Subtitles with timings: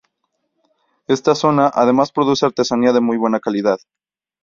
[1.05, 3.77] Esta zona, además produce artesanía de muy buena calidad.